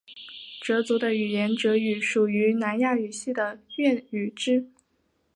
[0.61, 4.67] 哲族的语言哲语属于南亚语系的越语支。